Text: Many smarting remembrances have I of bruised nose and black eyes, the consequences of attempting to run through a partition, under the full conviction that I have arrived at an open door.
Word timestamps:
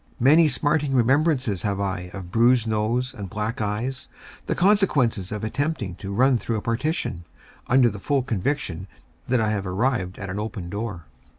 Many 0.19 0.47
smarting 0.47 0.95
remembrances 0.95 1.61
have 1.61 1.79
I 1.79 2.09
of 2.11 2.31
bruised 2.31 2.65
nose 2.65 3.13
and 3.13 3.29
black 3.29 3.61
eyes, 3.61 4.07
the 4.47 4.55
consequences 4.55 5.31
of 5.31 5.43
attempting 5.43 5.93
to 5.97 6.11
run 6.11 6.39
through 6.39 6.57
a 6.57 6.61
partition, 6.63 7.23
under 7.67 7.87
the 7.87 7.99
full 7.99 8.23
conviction 8.23 8.87
that 9.27 9.39
I 9.39 9.51
have 9.51 9.67
arrived 9.67 10.17
at 10.17 10.31
an 10.31 10.39
open 10.39 10.71
door. 10.71 11.05